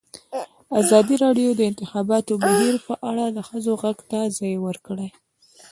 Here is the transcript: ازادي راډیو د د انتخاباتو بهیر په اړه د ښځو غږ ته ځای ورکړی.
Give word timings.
ازادي 0.79 1.15
راډیو 1.23 1.49
د 1.53 1.57
د 1.59 1.61
انتخاباتو 1.71 2.33
بهیر 2.43 2.75
په 2.87 2.93
اړه 3.09 3.25
د 3.29 3.37
ښځو 3.47 3.71
غږ 3.81 3.97
ته 4.11 4.19
ځای 4.37 4.53
ورکړی. 4.65 5.09